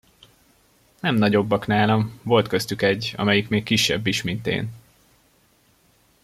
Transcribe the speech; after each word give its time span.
Nem 0.99 1.15
nagyobbak 1.15 1.67
nálam, 1.67 2.19
volt 2.23 2.47
köztük 2.47 2.81
egy, 2.81 3.13
amelyik 3.17 3.47
még 3.49 3.63
kisebb 3.63 4.07
is, 4.07 4.21
mint 4.21 4.47
én. 4.47 4.69